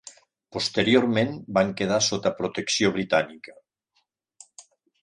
[0.55, 3.57] Posteriorment van quedar sota protecció britànica.